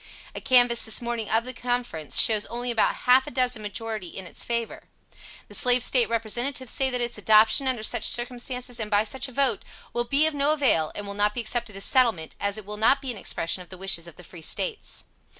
[0.33, 4.25] A canvass this morning of the Conference, shows only about half a dozen majority in
[4.25, 4.89] its favor.
[5.47, 9.31] The Slave State representatives say that its adoption, under such circumstances, and by such a
[9.31, 9.61] vote,
[9.93, 12.77] will be of no avail, and will not be accepted as settlement, as it will
[12.77, 15.05] not be an expression of the wishes of the Free States.